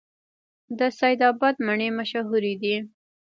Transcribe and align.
د 0.77 0.79
سید 0.99 1.19
اباد 1.29 1.55
مڼې 1.67 1.89
مشهورې 1.97 2.53
دي 2.61 2.75